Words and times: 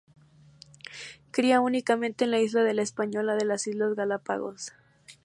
Cría 1.29 1.61
únicamente 1.61 2.23
en 2.23 2.31
la 2.31 2.39
isla 2.39 2.63
de 2.63 2.73
la 2.73 2.81
Española 2.81 3.35
de 3.35 3.45
las 3.45 3.67
islas 3.67 3.93
Galápagos. 3.93 4.73